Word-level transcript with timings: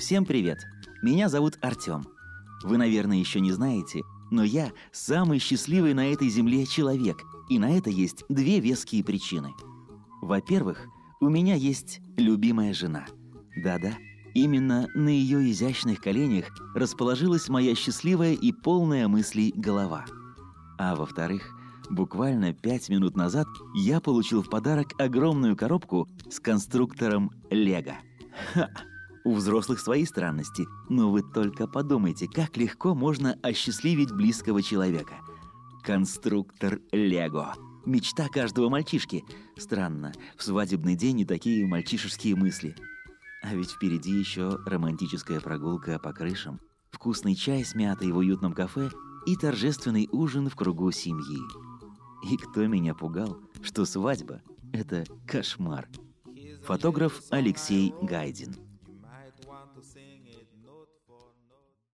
Всем 0.00 0.24
привет! 0.24 0.66
Меня 1.02 1.28
зовут 1.28 1.58
Артём. 1.60 2.06
Вы, 2.62 2.78
наверное, 2.78 3.18
еще 3.18 3.38
не 3.38 3.52
знаете, 3.52 4.00
но 4.30 4.42
я 4.42 4.72
самый 4.92 5.38
счастливый 5.38 5.92
на 5.92 6.10
этой 6.10 6.30
земле 6.30 6.64
человек, 6.64 7.22
и 7.50 7.58
на 7.58 7.76
это 7.76 7.90
есть 7.90 8.24
две 8.30 8.60
веские 8.60 9.04
причины. 9.04 9.52
Во-первых, 10.22 10.86
у 11.20 11.28
меня 11.28 11.54
есть 11.54 12.00
любимая 12.16 12.72
жена. 12.72 13.04
Да-да, 13.62 13.92
именно 14.32 14.88
на 14.94 15.10
ее 15.10 15.50
изящных 15.50 16.00
коленях 16.00 16.46
расположилась 16.74 17.50
моя 17.50 17.74
счастливая 17.74 18.32
и 18.32 18.52
полная 18.52 19.06
мыслей 19.06 19.52
голова. 19.54 20.06
А 20.78 20.96
во-вторых, 20.96 21.54
буквально 21.90 22.54
пять 22.54 22.88
минут 22.88 23.18
назад 23.18 23.46
я 23.74 24.00
получил 24.00 24.42
в 24.42 24.48
подарок 24.48 24.98
огромную 24.98 25.56
коробку 25.56 26.08
с 26.30 26.40
конструктором 26.40 27.32
Лего. 27.50 27.98
Ха! 28.54 28.70
У 29.24 29.34
взрослых 29.34 29.80
свои 29.80 30.06
странности, 30.06 30.66
но 30.88 31.10
вы 31.10 31.22
только 31.22 31.66
подумайте, 31.66 32.26
как 32.26 32.56
легко 32.56 32.94
можно 32.94 33.38
осчастливить 33.42 34.12
близкого 34.12 34.62
человека. 34.62 35.14
Конструктор 35.82 36.80
Лего. 36.90 37.54
Мечта 37.84 38.28
каждого 38.28 38.68
мальчишки. 38.68 39.24
Странно, 39.56 40.12
в 40.36 40.42
свадебный 40.42 40.96
день 40.96 41.20
и 41.20 41.24
такие 41.26 41.66
мальчишеские 41.66 42.34
мысли. 42.34 42.74
А 43.42 43.54
ведь 43.54 43.70
впереди 43.70 44.10
еще 44.10 44.58
романтическая 44.66 45.40
прогулка 45.40 45.98
по 45.98 46.12
крышам, 46.12 46.60
вкусный 46.90 47.34
чай 47.34 47.64
с 47.64 47.74
мятой 47.74 48.12
в 48.12 48.18
уютном 48.18 48.52
кафе 48.52 48.90
и 49.26 49.36
торжественный 49.36 50.08
ужин 50.12 50.48
в 50.48 50.56
кругу 50.56 50.90
семьи. 50.92 51.40
И 52.30 52.36
кто 52.36 52.66
меня 52.66 52.94
пугал, 52.94 53.38
что 53.62 53.84
свадьба– 53.84 54.42
это 54.72 55.04
кошмар. 55.26 55.88
Фотограф 56.64 57.20
Алексей 57.30 57.94
Гайдин. 58.02 58.69
to 59.80 59.86
sing 59.86 60.26
it 60.26 60.46
note 60.62 60.90
for 61.06 61.39